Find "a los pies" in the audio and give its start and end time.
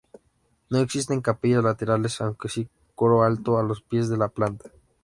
3.59-4.09